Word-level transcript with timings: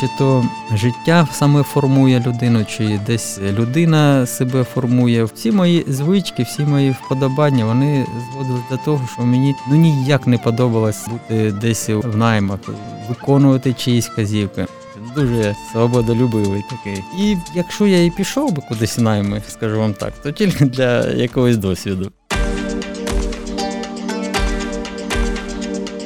Чи 0.00 0.08
то 0.18 0.44
життя 0.74 1.28
саме 1.32 1.62
формує 1.62 2.20
людину, 2.26 2.64
чи 2.64 3.00
десь 3.06 3.38
людина 3.38 4.26
себе 4.26 4.64
формує. 4.64 5.24
Всі 5.24 5.52
мої 5.52 5.84
звички, 5.88 6.42
всі 6.42 6.62
мої 6.62 6.90
вподобання, 6.90 7.64
вони 7.64 8.06
зводили 8.32 8.60
до 8.70 8.76
того, 8.76 9.08
що 9.12 9.22
мені 9.22 9.54
ну 9.70 9.76
ніяк 9.76 10.26
не 10.26 10.38
подобалось 10.38 11.08
бути 11.08 11.52
десь 11.52 11.88
в 11.88 12.16
наймах, 12.16 12.60
виконувати 13.08 13.72
чиїсь 13.72 14.08
казівки. 14.08 14.66
Дуже 15.14 15.56
свободолюбивий 15.72 16.64
такий. 16.70 17.04
І 17.18 17.36
якщо 17.54 17.86
я 17.86 18.04
і 18.04 18.10
пішов 18.10 18.52
би 18.52 18.62
кудись 18.68 18.98
найми, 18.98 19.42
скажу 19.48 19.78
вам 19.78 19.94
так, 19.94 20.12
то 20.22 20.32
тільки 20.32 20.64
для 20.64 21.06
якогось 21.10 21.56
досвіду. 21.56 22.12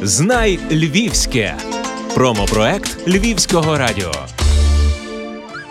Знай 0.02 0.58
Львівське. 0.70 1.54
Промопроект 2.14 3.08
Львівського 3.08 3.78
радіо. 3.78 4.12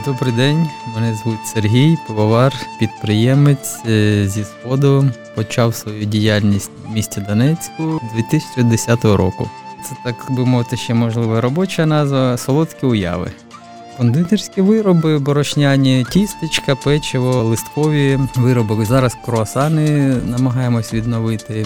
Добрий 0.05 0.33
день, 0.33 0.67
мене 0.95 1.13
звуть 1.13 1.47
Сергій, 1.53 1.97
пивовар, 2.07 2.53
підприємець 2.79 3.79
е, 3.85 4.27
зі 4.27 4.43
сходу. 4.43 5.05
Почав 5.35 5.75
свою 5.75 6.05
діяльність 6.05 6.71
в 6.87 6.91
місті 6.91 7.21
Донецьку 7.21 8.01
2010 8.15 9.05
року. 9.05 9.49
Це 9.89 9.95
так 10.03 10.15
би 10.29 10.45
мовити, 10.45 10.77
ще 10.77 10.93
можливо 10.93 11.41
робоча 11.41 11.85
назва 11.85 12.37
солодкі 12.37 12.85
уяви. 12.85 13.31
Кондитерські 13.97 14.61
вироби, 14.61 15.19
борошняні, 15.19 16.05
тістечка, 16.09 16.75
печиво, 16.75 17.43
листкові 17.43 18.19
вироби. 18.35 18.85
Зараз 18.85 19.17
круасани 19.25 20.15
намагаємось 20.27 20.93
відновити. 20.93 21.65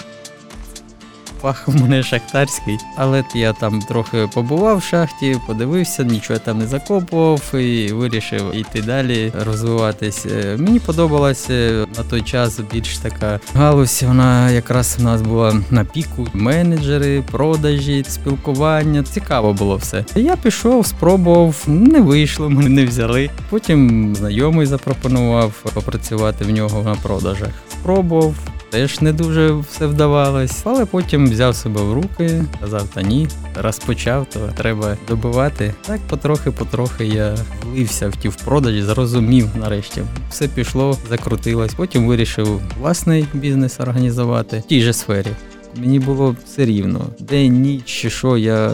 Фах 1.44 1.68
у 1.68 1.72
мене 1.72 2.02
шахтарський, 2.02 2.78
але 2.96 3.24
я 3.34 3.52
там 3.52 3.80
трохи 3.80 4.28
побував 4.34 4.78
в 4.78 4.82
шахті, 4.82 5.36
подивився, 5.46 6.04
нічого 6.04 6.38
там 6.38 6.58
не 6.58 6.66
закопував 6.66 7.54
і 7.54 7.92
вирішив 7.92 8.56
йти 8.56 8.82
далі, 8.82 9.32
розвиватись. 9.46 10.26
Е, 10.26 10.56
Мені 10.58 10.80
подобалася 10.80 11.86
на 11.96 12.04
той 12.10 12.22
час 12.22 12.60
більш 12.72 12.98
така 12.98 13.40
галузь. 13.54 14.02
Вона 14.02 14.50
якраз 14.50 14.96
у 15.00 15.02
нас 15.02 15.22
була 15.22 15.56
на 15.70 15.84
піку. 15.84 16.26
Менеджери, 16.32 17.22
продажі, 17.30 18.04
спілкування. 18.08 19.02
Цікаво 19.02 19.52
було 19.52 19.76
все. 19.76 20.04
Я 20.14 20.36
пішов, 20.36 20.86
спробував, 20.86 21.56
не 21.66 22.00
вийшло, 22.00 22.50
мене 22.50 22.68
не 22.68 22.84
взяли. 22.84 23.30
Потім 23.50 24.14
знайомий 24.16 24.66
запропонував 24.66 25.52
попрацювати 25.74 26.44
в 26.44 26.50
нього 26.50 26.82
на 26.82 26.94
продажах. 26.94 27.50
Спробував. 27.72 28.34
Теж 28.74 29.00
не 29.00 29.12
дуже 29.12 29.52
все 29.52 29.86
вдавалось, 29.86 30.62
але 30.64 30.84
потім 30.84 31.30
взяв 31.30 31.56
себе 31.56 31.82
в 31.82 31.92
руки, 31.92 32.44
казав, 32.60 32.88
та 32.94 33.02
ні, 33.02 33.28
розпочав, 33.56 34.26
то 34.32 34.50
треба 34.56 34.96
добивати. 35.08 35.74
Так 35.86 36.00
потрохи-потрохи 36.08 37.06
я 37.06 37.36
влився 37.62 38.08
в 38.08 38.16
ті 38.16 38.28
в 38.28 38.36
продажі, 38.36 38.82
зрозумів 38.82 39.48
нарешті. 39.56 40.02
Все 40.30 40.48
пішло, 40.48 40.98
закрутилось. 41.08 41.74
Потім 41.74 42.06
вирішив 42.06 42.60
власний 42.80 43.26
бізнес 43.34 43.80
організувати 43.80 44.58
в 44.58 44.62
тій 44.62 44.82
же 44.82 44.92
сфері. 44.92 45.30
Мені 45.76 45.98
було 45.98 46.36
все 46.44 46.64
рівно. 46.64 47.00
День, 47.20 47.62
ніч, 47.62 47.84
чи 47.84 48.10
що, 48.10 48.36
я 48.36 48.70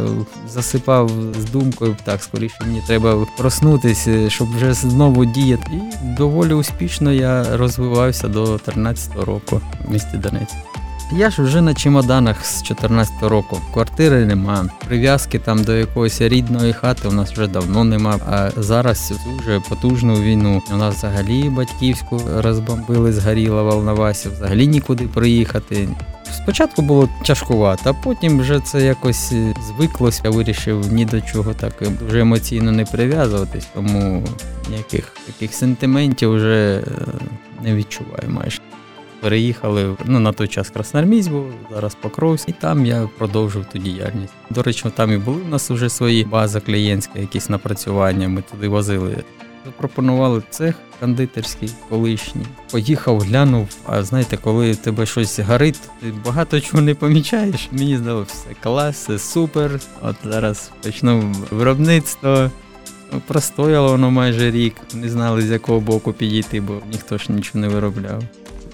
засипав 0.49 1.11
з 1.41 1.51
думкою, 1.51 1.97
так, 2.05 2.23
скоріше 2.23 2.57
мені 2.61 2.83
треба 2.87 3.27
проснутися, 3.37 4.31
щоб 4.31 4.57
вже 4.57 4.73
знову 4.73 5.25
діяти. 5.25 5.71
І 5.73 6.17
доволі 6.17 6.53
успішно 6.53 7.13
я 7.13 7.57
розвивався 7.57 8.29
до 8.29 8.59
13 8.59 9.17
року 9.17 9.61
в 9.87 9.93
місті 9.93 10.17
Донець. 10.17 10.55
Я 11.13 11.31
ж 11.31 11.43
вже 11.43 11.61
на 11.61 11.75
чемоданах 11.75 12.47
з 12.47 12.63
14 12.63 13.23
року. 13.23 13.61
Квартири 13.73 14.27
нема, 14.27 14.71
прив'язки 14.87 15.39
там 15.39 15.65
до 15.65 15.77
якоїсь 15.77 16.21
рідної 16.21 16.73
хати 16.73 17.09
у 17.09 17.13
нас 17.13 17.33
вже 17.33 17.47
давно 17.47 17.85
нема. 17.85 18.19
А 18.31 18.51
зараз 18.57 19.13
вже 19.39 19.61
потужну 19.69 20.15
війну. 20.15 20.63
У 20.75 20.77
нас 20.77 20.95
взагалі 20.95 21.51
батьківську 21.51 22.21
розбомбили, 22.37 23.13
згоріла 23.13 23.63
Волновасі, 23.63 24.29
взагалі 24.29 24.67
нікуди 24.67 25.05
приїхати. 25.05 25.89
Спочатку 26.33 26.83
було 26.83 27.09
тяжкувато, 27.25 27.91
а 27.91 27.93
потім 27.93 28.41
вже 28.41 28.61
це 28.61 28.83
якось 28.83 29.33
звиклось. 29.67 30.21
Я 30.25 30.31
вирішив 30.31 30.93
ні 30.93 31.05
до 31.05 31.21
чого 31.21 31.55
так 31.55 31.73
дуже 32.01 32.21
емоційно 32.21 32.73
не 32.73 32.85
прив'язуватись, 32.85 33.67
тому 33.75 34.25
ніяких 34.71 35.17
таких 35.27 35.55
сентиментів 35.55 36.35
вже 36.35 36.79
е, 36.79 36.85
не 37.63 37.75
відчуваю 37.75 38.29
майже. 38.29 38.61
Переїхали 39.21 39.97
ну, 40.05 40.21
на 40.21 40.33
той 40.33 40.49
час 40.49 40.71
Красноармійськ 40.71 41.31
був, 41.31 41.47
зараз 41.75 41.95
Покровськ, 41.95 42.49
і 42.49 42.53
там 42.53 42.87
я 42.87 43.09
продовжив 43.19 43.65
ту 43.65 43.79
діяльність. 43.79 44.33
До 44.51 44.63
речі, 44.63 44.85
там 44.97 45.13
і 45.13 45.17
були 45.17 45.43
у 45.43 45.49
нас 45.49 45.71
вже 45.71 45.89
свої 45.89 46.25
бази 46.25 46.61
клієнтські, 46.61 47.21
якісь 47.21 47.49
напрацювання. 47.49 48.29
Ми 48.29 48.43
туди 48.43 48.69
возили. 48.69 49.17
Запропонували 49.65 50.43
цех 50.51 50.75
кондитерський 51.01 51.71
колишній. 51.89 52.47
Поїхав, 52.71 53.21
глянув. 53.21 53.69
А 53.87 54.03
знаєте, 54.03 54.37
коли 54.37 54.75
тебе 54.75 55.07
щось 55.07 55.39
горить, 55.39 55.81
ти 56.01 56.13
багато 56.25 56.61
чого 56.61 56.83
не 56.83 56.95
помічаєш. 56.95 57.69
Мені 57.73 57.97
здалося, 57.97 58.47
клас, 58.63 58.97
все 58.97 59.19
супер. 59.19 59.81
От 60.03 60.17
зараз 60.25 60.71
почну 60.83 61.35
виробництво. 61.51 62.51
Простояло 63.27 63.89
воно 63.89 64.11
майже 64.11 64.51
рік. 64.51 64.75
Не 64.95 65.09
знали 65.09 65.43
з 65.43 65.51
якого 65.51 65.81
боку 65.81 66.13
підійти, 66.13 66.61
бо 66.61 66.75
ніхто 66.93 67.19
ж 67.19 67.33
нічого 67.33 67.61
не 67.61 67.69
виробляв. 67.69 68.23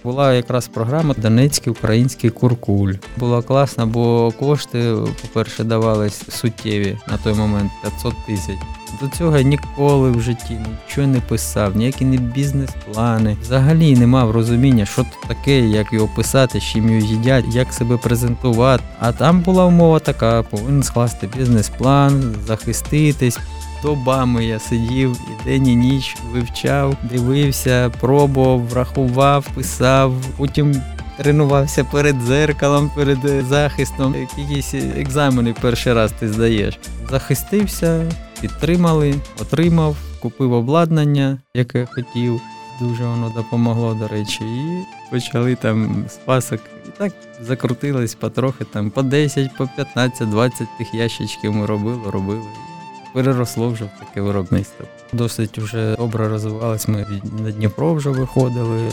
Була 0.05 0.35
якраз 0.35 0.69
програма 0.69 1.15
Донецький 1.19 1.73
український 1.73 2.31
куркуль. 2.31 2.93
Була 3.17 3.43
класна, 3.43 3.87
бо 3.87 4.33
кошти, 4.39 4.95
по-перше, 5.23 5.65
давались 5.65 6.23
суттєві 6.29 6.99
на 7.09 7.19
той 7.19 7.35
момент 7.35 7.73
500 7.83 8.15
тисяч. 8.27 8.57
До 9.01 9.09
цього 9.09 9.37
я 9.37 9.43
ніколи 9.43 10.11
в 10.11 10.21
житті 10.21 10.59
нічого 10.89 11.07
не 11.07 11.21
писав, 11.21 11.77
ніякі 11.77 12.05
не 12.05 12.17
бізнес-плани. 12.17 13.37
Взагалі 13.43 13.97
не 13.97 14.07
мав 14.07 14.31
розуміння, 14.31 14.87
що 14.87 15.03
це 15.03 15.29
таке, 15.29 15.61
як 15.61 15.93
його 15.93 16.09
писати, 16.17 16.61
з 16.61 16.63
чим 16.63 16.91
його 16.91 17.07
їдять, 17.07 17.45
як 17.53 17.73
себе 17.73 17.97
презентувати. 17.97 18.83
А 19.01 19.13
там 19.13 19.41
була 19.41 19.65
умова 19.65 19.99
така: 19.99 20.43
повинен 20.43 20.83
скласти 20.83 21.29
бізнес-план, 21.39 22.35
захиститись. 22.47 23.39
Добами 23.83 24.45
я 24.45 24.59
сидів 24.59 25.17
і 25.31 25.45
день 25.45 25.67
і 25.67 25.77
ніч 25.77 26.17
вивчав, 26.33 26.97
дивився, 27.03 27.93
пробував, 28.01 28.73
рахував, 28.75 29.47
писав. 29.55 30.15
Потім 30.37 30.83
тренувався 31.17 31.85
перед 31.85 32.21
зеркалом, 32.23 32.91
перед 32.95 33.19
захистом. 33.49 34.15
Якісь 34.39 34.75
екзамени 34.75 35.55
перший 35.61 35.93
раз 35.93 36.13
ти 36.13 36.29
здаєш. 36.29 36.79
Захистився, 37.11 38.05
підтримали, 38.41 39.15
отримав, 39.41 39.97
купив 40.23 40.53
обладнання, 40.53 41.39
яке 41.55 41.87
хотів. 41.87 42.41
Дуже 42.81 43.05
воно 43.05 43.33
допомогло, 43.37 43.95
до 43.95 44.09
речі, 44.09 44.45
і 44.45 44.85
почали 45.11 45.55
там 45.55 46.05
з 46.09 46.17
пасок. 46.17 46.61
І 46.89 46.99
так 46.99 47.13
закрутились 47.41 48.15
потрохи, 48.15 48.65
там 48.65 48.91
по 48.91 49.03
10, 49.03 49.57
по 49.57 49.69
15, 49.77 50.31
20 50.31 50.69
тих 50.79 50.95
ящичків 50.95 51.53
ми 51.53 51.67
робили, 51.67 52.11
робили 52.11 52.43
переросло 53.17 53.69
вже 53.69 53.85
в 53.85 53.91
таке 53.99 54.21
виробництво. 54.21 54.87
Досить 55.13 55.59
вже 55.59 55.97
добре 55.97 56.29
розвивалось. 56.29 56.89
Ми 56.89 57.07
на 57.45 57.51
Дніпро 57.51 57.95
вже 57.95 58.11
виходили. 58.11 58.93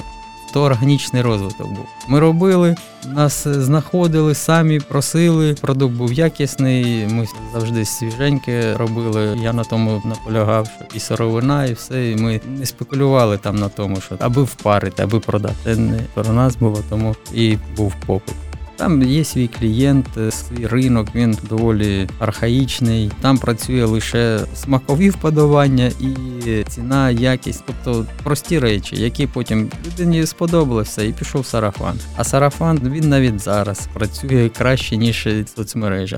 То 0.53 0.61
органічний 0.61 1.21
розвиток 1.21 1.67
був. 1.67 1.85
Ми 2.07 2.19
робили, 2.19 2.75
нас 3.05 3.47
знаходили, 3.47 4.35
самі 4.35 4.79
просили. 4.79 5.53
Продукт 5.53 5.95
був 5.95 6.13
якісний. 6.13 7.07
Ми 7.07 7.27
завжди 7.53 7.85
свіженьке 7.85 8.77
робили. 8.77 9.37
Я 9.41 9.53
на 9.53 9.63
тому 9.63 10.01
наполягав, 10.05 10.67
що 10.67 10.97
і 10.97 10.99
сировина, 10.99 11.65
і 11.65 11.73
все. 11.73 12.11
І 12.11 12.15
Ми 12.15 12.41
не 12.59 12.65
спекулювали 12.65 13.37
там 13.37 13.55
на 13.55 13.69
тому, 13.69 14.01
що 14.01 14.15
аби 14.19 14.43
впарити, 14.43 15.03
аби 15.03 15.19
продати. 15.19 15.55
Це 15.63 15.75
не 15.75 15.99
про 16.13 16.33
нас 16.33 16.55
було, 16.55 16.79
тому 16.89 17.15
і 17.33 17.57
був 17.77 17.93
попит. 18.05 18.35
Там 18.83 19.01
є 19.01 19.23
свій 19.23 19.47
клієнт, 19.47 20.05
свій 20.29 20.67
ринок, 20.67 21.07
він 21.15 21.37
доволі 21.49 22.09
архаїчний. 22.19 23.11
Там 23.21 23.37
працює 23.37 23.85
лише 23.85 24.39
смакові 24.55 25.09
вподобання 25.09 25.91
і 25.99 26.63
ціна, 26.63 27.09
якість, 27.09 27.63
тобто 27.67 28.05
прості 28.23 28.59
речі, 28.59 28.95
які 28.95 29.27
потім 29.27 29.71
людині 29.85 30.25
сподобалися, 30.25 31.03
і 31.03 31.13
пішов 31.13 31.45
сарафан. 31.45 31.99
А 32.17 32.23
сарафан 32.23 32.79
він 32.83 33.09
навіть 33.09 33.39
зараз 33.39 33.87
працює 33.93 34.49
краще 34.57 34.97
ніж 34.97 35.27
соцмережа. 35.55 36.17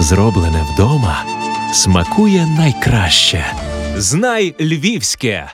Зроблене 0.00 0.66
вдома 0.74 1.24
смакує 1.72 2.46
найкраще. 2.46 3.46
Знай 3.96 4.54
Львівське. 4.60 5.46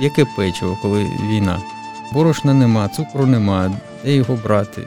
Яке 0.00 0.26
печиво, 0.36 0.78
коли 0.82 1.06
війна? 1.30 1.58
Борошна 2.12 2.54
нема, 2.54 2.88
цукру 2.88 3.26
нема, 3.26 3.70
де 4.04 4.14
його 4.14 4.38
брати? 4.44 4.82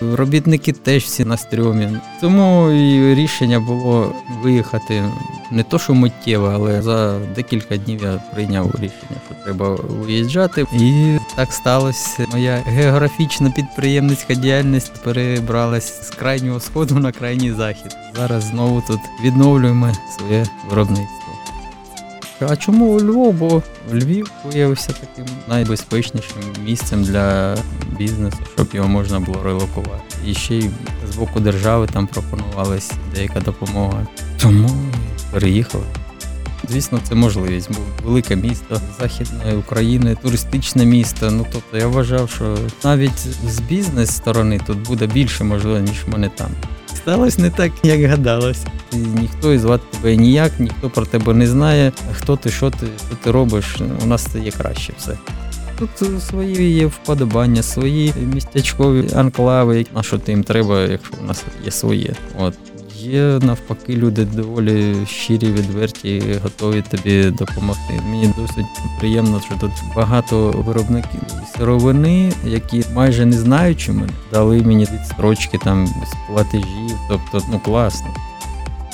Робітники 0.00 0.72
теж 0.72 1.02
всі 1.02 1.24
на 1.24 1.36
стрьомі. 1.36 1.88
Тому 2.20 2.70
і 2.70 3.14
рішення 3.14 3.60
було 3.60 4.12
виїхати 4.42 5.02
не 5.50 5.62
то, 5.62 5.78
що 5.78 5.94
миттєво, 5.94 6.50
але 6.54 6.82
за 6.82 7.18
декілька 7.34 7.76
днів 7.76 8.02
я 8.02 8.22
прийняв 8.34 8.70
рішення, 8.74 9.20
що 9.26 9.34
треба 9.44 9.74
виїжджати. 9.74 10.66
І 10.72 11.18
так 11.36 11.52
сталося. 11.52 12.26
Моя 12.32 12.62
географічна 12.66 13.50
підприємницька 13.50 14.34
діяльність 14.34 15.02
перебралась 15.04 16.06
з 16.06 16.10
крайнього 16.10 16.60
сходу 16.60 16.94
на 16.94 17.12
крайній 17.12 17.52
захід. 17.52 17.96
Зараз 18.16 18.44
знову 18.44 18.82
тут 18.88 19.00
відновлюємо 19.24 19.92
своє 20.16 20.46
виробництво. 20.70 21.23
А 22.50 22.56
чому 22.56 23.00
Львов? 23.00 23.34
Бо 23.34 23.62
Львів 23.92 24.30
виявився 24.44 24.92
таким 24.92 25.34
найбезпечнішим 25.48 26.42
місцем 26.64 27.04
для 27.04 27.56
бізнесу, 27.98 28.38
щоб 28.54 28.68
його 28.72 28.88
можна 28.88 29.20
було 29.20 29.42
релокувати. 29.42 30.16
І 30.26 30.34
ще 30.34 30.54
й 30.54 30.70
з 31.12 31.16
боку 31.16 31.40
держави 31.40 31.88
там 31.92 32.06
пропонувалась 32.06 32.92
деяка 33.14 33.40
допомога. 33.40 34.06
Тому 34.40 34.70
переїхали. 35.32 35.84
Звісно, 36.68 37.00
це 37.08 37.14
можливість, 37.14 37.70
бо 37.70 38.08
велике 38.08 38.36
місто 38.36 38.80
Західної 39.00 39.56
України, 39.56 40.16
туристичне 40.22 40.84
місто. 40.84 41.30
Ну 41.30 41.46
тобто 41.52 41.78
я 41.78 41.86
вважав, 41.86 42.30
що 42.30 42.58
навіть 42.84 43.18
з 43.48 43.60
бізнес-сторони 43.60 44.60
тут 44.66 44.78
буде 44.78 45.06
більше 45.06 45.44
можливо, 45.44 45.78
ніж 45.78 46.04
в 46.06 46.12
мене 46.12 46.28
там. 46.28 46.50
Сталося 47.04 47.42
не 47.42 47.50
так, 47.50 47.72
як 47.82 48.04
гадалось. 48.04 48.64
Ніхто 48.92 49.52
і 49.52 49.58
звати 49.58 49.84
тебе 49.90 50.16
ніяк, 50.16 50.52
ніхто 50.58 50.90
про 50.90 51.06
тебе 51.06 51.34
не 51.34 51.46
знає, 51.46 51.92
хто 52.12 52.36
ти, 52.36 52.50
що 52.50 52.70
ти, 52.70 52.86
що 53.08 53.16
ти 53.24 53.30
робиш. 53.30 53.76
У 54.02 54.06
нас 54.06 54.22
це 54.22 54.38
є 54.38 54.50
краще 54.50 54.92
все. 54.98 55.18
Тут 55.78 56.22
свої 56.22 56.70
є 56.70 56.86
вподобання, 56.86 57.62
свої 57.62 58.14
містечкові 58.34 59.08
анклави, 59.14 59.86
на 59.94 60.02
що 60.02 60.18
ти 60.18 60.32
їм 60.32 60.44
треба, 60.44 60.80
якщо 60.80 61.14
у 61.24 61.26
нас 61.26 61.44
є 61.64 61.70
своє. 61.70 62.14
От. 62.38 62.54
Є 63.04 63.38
навпаки, 63.42 63.96
люди 63.96 64.24
доволі 64.24 65.06
щирі, 65.06 65.46
відверті, 65.46 66.22
готові 66.42 66.82
тобі 66.90 67.30
допомогти. 67.30 68.00
Мені 68.10 68.34
досить 68.38 68.66
приємно, 68.98 69.40
що 69.40 69.54
тут 69.60 69.70
багато 69.96 70.50
виробників 70.50 71.20
сировини, 71.56 72.32
які 72.44 72.84
майже 72.94 73.26
не 73.26 73.36
знаючи 73.36 73.92
мене, 73.92 74.12
дали 74.32 74.62
мені 74.62 74.86
відстрочки 74.92 75.58
там 75.58 75.86
з 75.86 76.32
платежів, 76.32 76.98
тобто 77.08 77.42
ну 77.50 77.58
класно. 77.58 78.08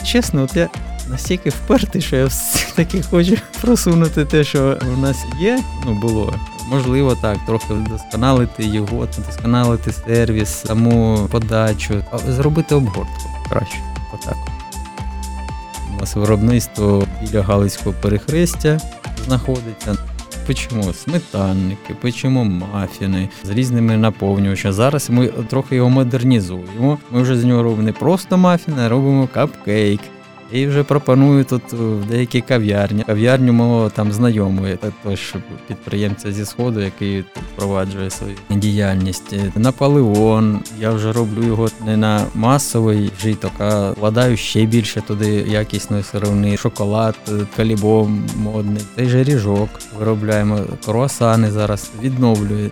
Чесно, 0.04 0.42
от 0.42 0.56
я 0.56 0.68
настільки 1.08 1.50
впертий, 1.50 2.02
що 2.02 2.16
я 2.16 2.26
все-таки 2.26 3.02
хочу 3.02 3.36
просунути 3.60 4.24
те, 4.24 4.44
що 4.44 4.78
у 4.96 5.00
нас 5.00 5.24
є, 5.40 5.62
ну 5.86 5.94
було. 5.94 6.34
Можливо, 6.70 7.14
так, 7.14 7.38
трохи 7.46 7.74
вдосконалити 7.74 8.64
його, 8.64 9.08
вдосконалити 9.18 9.92
сервіс, 9.92 10.48
саму 10.48 11.28
подачу, 11.30 12.04
зробити 12.28 12.74
обгортку 12.74 13.30
краще. 13.48 13.89
Отак. 14.22 14.36
У 15.96 16.00
нас 16.00 16.16
виробництво 16.16 17.06
біля 17.20 17.42
Галицького 17.42 17.94
перехрестя 18.02 18.78
знаходиться. 19.24 19.96
Печемо 20.46 20.92
сметанники, 20.92 21.94
печемо 22.00 22.44
мафіни 22.44 23.28
з 23.44 23.50
різними 23.50 23.96
наповнювачами. 23.96 24.72
Зараз 24.74 25.10
ми 25.10 25.26
трохи 25.28 25.76
його 25.76 25.90
модернізуємо. 25.90 26.98
Ми 27.10 27.22
вже 27.22 27.38
з 27.38 27.44
нього 27.44 27.62
робимо 27.62 27.82
не 27.82 27.92
просто 27.92 28.38
мафіни, 28.38 28.82
а 28.82 28.88
робимо 28.88 29.28
капкейк. 29.34 30.00
І 30.52 30.66
вже 30.66 30.84
пропоную 30.84 31.44
тут 31.44 31.62
в 31.72 32.04
деякі 32.04 32.40
кав'ярні. 32.40 33.02
Кав'ярню 33.02 33.52
мого 33.52 33.90
там 33.90 34.12
знайомої, 34.12 34.76
також 34.76 35.34
підприємця 35.68 36.32
зі 36.32 36.44
сходу, 36.44 36.80
який 36.80 37.24
впроваджує 37.52 38.10
свою 38.10 38.34
діяльність. 38.50 39.34
Наполеон. 39.56 40.60
Я 40.80 40.90
вже 40.90 41.12
роблю 41.12 41.46
його 41.46 41.68
не 41.86 41.96
на 41.96 42.26
масовий 42.34 43.10
житок, 43.22 43.52
а 43.58 43.90
вкладаю 43.90 44.36
ще 44.36 44.64
більше 44.64 45.00
туди 45.00 45.28
якісної 45.48 46.02
сировини. 46.02 46.56
Шоколад, 46.56 47.14
калібо 47.56 48.10
модний, 48.36 48.82
цей 48.96 49.08
же 49.08 49.24
ріжок 49.24 49.68
виробляємо. 49.98 50.58
Круасани 50.84 51.50
зараз 51.50 51.90
відновлюю. 52.02 52.70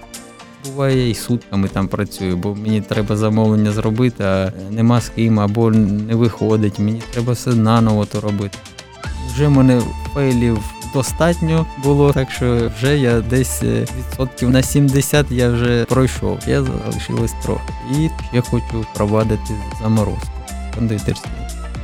Буває 0.65 1.11
і 1.11 1.15
сутками 1.15 1.69
там 1.69 1.89
працюю, 1.89 2.37
бо 2.37 2.55
мені 2.55 2.81
треба 2.81 3.17
замовлення 3.17 3.73
зробити, 3.73 4.25
а 4.25 4.53
нема 4.71 5.01
з 5.01 5.09
ким, 5.09 5.41
або 5.41 5.71
не 5.71 6.15
виходить, 6.15 6.79
мені 6.79 7.03
треба 7.11 7.33
все 7.33 7.51
наново 7.51 8.05
то 8.05 8.21
робити. 8.21 8.59
Вже 9.35 9.49
мене 9.49 9.83
фейлів 10.15 10.59
достатньо 10.95 11.67
було, 11.83 12.13
так 12.13 12.31
що 12.31 12.71
вже 12.79 12.99
я 12.99 13.21
десь 13.21 13.63
відсотків 13.63 14.51
на 14.51 14.63
70 14.63 15.31
я 15.31 15.51
вже 15.51 15.85
пройшов. 15.85 16.39
Я 16.47 16.63
залишилось 16.63 17.35
трохи. 17.43 17.73
І 17.99 18.09
я 18.33 18.41
хочу 18.41 18.81
впровадити 18.81 19.55
заморозку 19.83 20.29
кондитерську. 20.75 21.29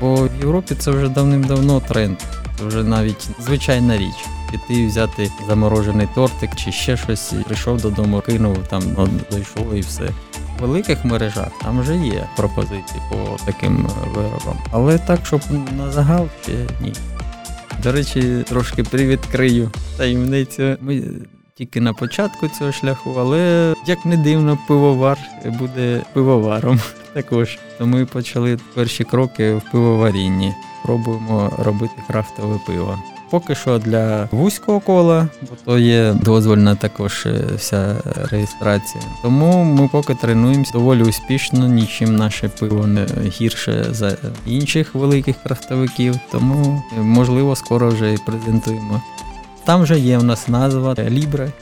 Бо 0.01 0.15
в 0.15 0.31
Європі 0.41 0.75
це 0.75 0.91
вже 0.91 1.09
давним-давно 1.09 1.81
тренд, 1.81 2.17
це 2.59 2.65
вже 2.65 2.83
навіть 2.83 3.29
звичайна 3.41 3.99
річ 3.99 4.34
піти 4.59 4.87
взяти 4.87 5.31
заморожений 5.47 6.09
тортик 6.15 6.57
чи 6.57 6.73
ще 6.73 6.97
щось. 6.97 7.35
Прийшов 7.47 7.81
додому, 7.81 8.21
кинув 8.21 8.59
там, 8.69 8.83
ну, 8.99 9.09
дійшов 9.31 9.75
і 9.75 9.81
все. 9.81 10.05
В 10.59 10.61
великих 10.61 11.05
мережах 11.05 11.49
там 11.63 11.81
вже 11.81 11.97
є 11.97 12.29
пропозиції 12.37 13.01
по 13.11 13.17
таким 13.45 13.89
виробам. 14.15 14.59
Але 14.73 14.99
так, 14.99 15.27
щоб 15.27 15.41
на 15.77 15.91
загал, 15.91 16.29
ще 16.43 16.53
ні. 16.81 16.93
До 17.83 17.93
речі, 17.93 18.45
трошки 18.49 18.83
привідкрию 18.83 19.71
таємницю. 19.97 20.77
Ми 20.81 21.03
тільки 21.55 21.81
на 21.81 21.93
початку 21.93 22.49
цього 22.49 22.73
шляху, 22.73 23.15
але 23.19 23.75
як 23.87 24.07
не 24.07 24.17
дивно, 24.17 24.59
пивовар 24.69 25.19
буде 25.45 26.03
пивоваром 26.13 26.81
також. 27.13 27.59
То 27.79 27.87
ми 27.87 28.07
почали 28.07 28.59
перші 28.75 29.05
кроки 29.05 29.55
в 29.55 29.63
пивоварінні. 29.73 30.55
Пробуємо 30.85 31.53
робити 31.59 31.95
крафтове 32.09 32.61
пиво. 32.67 32.99
Поки 33.35 33.55
що 33.55 33.79
для 33.79 34.29
вузького 34.31 34.81
кола, 34.81 35.29
бо 35.43 35.49
то 35.65 35.79
є 35.79 36.15
дозвольна 36.23 36.75
також 36.75 37.27
вся 37.57 37.97
реєстрація. 38.31 39.05
Тому 39.23 39.65
ми 39.65 39.89
поки 39.89 40.15
тренуємося 40.15 40.73
доволі 40.73 41.03
успішно, 41.03 41.69
нічим 41.69 42.17
наше 42.17 42.49
пиво 42.49 42.87
не 42.87 43.07
гірше 43.27 43.87
за 43.91 44.17
інших 44.47 44.95
великих 44.95 45.37
крафтовиків, 45.43 46.15
тому 46.33 46.83
можливо 46.97 47.57
скоро 47.57 47.89
вже 47.89 48.15
і 48.15 48.19
презентуємо. 48.27 49.03
Там 49.65 49.83
вже 49.83 49.99
є 49.99 50.19
в 50.19 50.25
нас 50.25 50.49
назва 50.49 50.95
Лібре. 50.95 51.53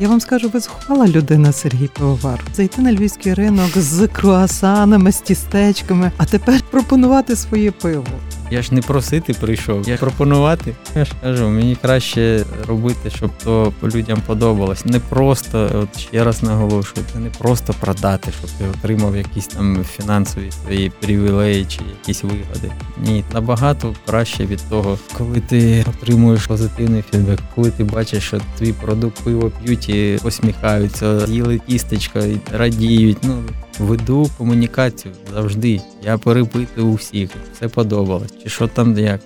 Я 0.00 0.08
вам 0.08 0.20
скажу, 0.20 0.48
ви 0.48 0.60
зухвала 0.60 1.06
людина 1.06 1.52
Сергій 1.52 1.88
Пивовар. 1.88 2.44
Зайти 2.54 2.82
на 2.82 2.92
львівський 2.92 3.34
ринок 3.34 3.78
з 3.78 4.08
круасанами, 4.08 5.12
з 5.12 5.20
тістечками, 5.20 6.12
а 6.16 6.24
тепер 6.24 6.60
пропонувати 6.70 7.36
своє 7.36 7.70
пиво. 7.70 8.06
Я 8.50 8.62
ж 8.62 8.74
не 8.74 8.80
просити 8.80 9.32
прийшов, 9.32 9.88
я 9.88 9.96
пропонувати. 9.96 10.74
Я 10.94 11.04
ж 11.04 11.12
кажу, 11.22 11.48
мені 11.48 11.76
краще 11.82 12.44
робити, 12.68 13.10
щоб 13.10 13.30
то 13.44 13.72
людям 13.82 14.22
подобалось. 14.26 14.84
Не 14.84 15.00
просто, 15.00 15.70
от 15.74 16.00
ще 16.00 16.24
раз 16.24 16.42
наголошую, 16.42 17.06
це 17.12 17.18
не 17.18 17.30
просто 17.30 17.74
продати, 17.80 18.32
щоб 18.38 18.50
ти 18.50 18.64
отримав 18.78 19.16
якісь 19.16 19.46
там 19.46 19.84
фінансові 19.84 20.50
свої 20.50 20.90
привілеї 20.90 21.64
чи 21.64 21.80
якісь 21.98 22.22
вигоди. 22.22 22.72
Ні, 23.02 23.24
набагато 23.34 23.94
краще 24.06 24.46
від 24.46 24.60
того, 24.70 24.98
коли 25.18 25.40
ти 25.40 25.84
отримуєш 25.88 26.46
позитивний 26.46 27.04
фідбек, 27.10 27.38
коли 27.54 27.70
ти 27.70 27.84
бачиш, 27.84 28.24
що 28.24 28.40
твій 28.58 28.72
продукт 28.72 29.24
пиво 29.24 29.52
п'ють 29.64 29.88
і 29.88 30.18
посміхаються, 30.22 31.26
їли 31.28 31.60
тістечко 31.66 32.18
і 32.18 32.40
радіють. 32.52 33.18
Ну 33.22 33.42
веду 33.78 34.30
комунікацію 34.38 35.14
завжди. 35.34 35.80
Я 36.02 36.18
перепитую 36.18 36.86
у 36.86 36.94
всіх, 36.94 37.30
все 37.54 37.68
подобалось. 37.68 38.32
Чи 38.42 38.48
що 38.48 38.68
там 38.68 38.98
як. 38.98 39.20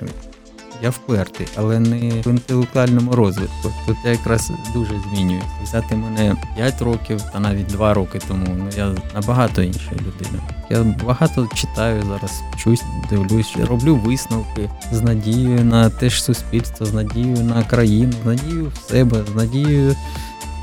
Я 0.82 0.90
впертий, 0.90 1.46
але 1.56 1.80
не 1.80 1.98
в 1.98 2.28
інтелектуальному 2.28 3.12
розвитку. 3.12 3.72
Тут 3.86 3.96
я 4.04 4.10
якраз 4.10 4.52
дуже 4.74 4.94
змінююсь. 5.00 5.44
Взяти 5.62 5.96
мене 5.96 6.36
5 6.56 6.82
років 6.82 7.22
та 7.32 7.40
навіть 7.40 7.66
2 7.66 7.94
роки 7.94 8.18
тому. 8.28 8.46
Ну 8.58 8.68
я 8.76 8.94
набагато 9.14 9.62
інша 9.62 9.90
людина. 9.92 10.42
Я 10.70 10.82
багато 11.04 11.48
читаю 11.54 12.02
зараз, 12.02 12.42
вчусь, 12.52 12.82
дивлюсь, 13.10 13.56
роблю 13.56 13.96
висновки 13.96 14.70
з 14.92 15.02
надією 15.02 15.64
на 15.64 15.90
те 15.90 16.10
ж 16.10 16.24
суспільство, 16.24 16.86
з 16.86 16.92
надією 16.92 17.44
на 17.44 17.64
країну, 17.64 18.12
з 18.22 18.26
надією 18.26 18.72
в 18.74 18.90
себе, 18.90 19.24
з 19.32 19.34
надією 19.34 19.96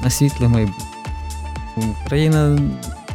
на 0.03 0.10
світле 0.10 0.48
майбутнє. 0.48 0.86
Україна 2.05 2.60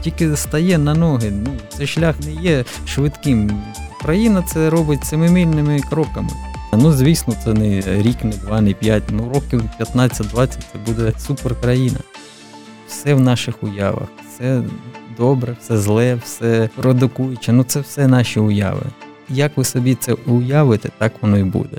тільки 0.04 0.36
стає 0.36 0.78
на 0.78 0.94
ноги. 0.94 1.30
Ну, 1.30 1.50
Цей 1.68 1.86
шлях 1.86 2.16
не 2.20 2.42
є 2.42 2.64
швидким. 2.86 3.62
Країна 4.02 4.42
це 4.42 4.70
робить 4.70 5.04
семимильними 5.04 5.80
кроками. 5.90 6.30
Ну, 6.72 6.92
звісно, 6.92 7.34
це 7.44 7.52
не 7.54 7.80
рік, 7.80 8.24
не 8.24 8.36
два, 8.36 8.60
не 8.60 8.72
п'ять, 8.72 9.02
ну 9.10 9.32
років 9.34 9.62
15-20 9.80 10.46
це 10.46 10.78
буде 10.86 11.12
суперкраїна. 11.18 11.98
Все 12.88 13.14
в 13.14 13.20
наших 13.20 13.62
уявах, 13.62 14.08
все 14.28 14.62
добре, 15.18 15.56
все 15.60 15.78
зле, 15.78 16.14
все 16.24 16.68
продукуюче. 16.76 17.52
Ну 17.52 17.64
це 17.64 17.80
все 17.80 18.06
наші 18.06 18.40
уяви. 18.40 18.82
Як 19.28 19.56
ви 19.56 19.64
собі 19.64 19.94
це 19.94 20.12
уявите, 20.12 20.88
так 20.98 21.12
воно 21.20 21.38
і 21.38 21.44
буде. 21.44 21.76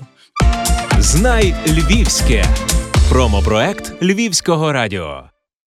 Знай 1.00 1.56
Львівське 1.68 2.46
промопроект 3.10 3.94
Львівського 4.04 4.72
радіо. 4.72 5.24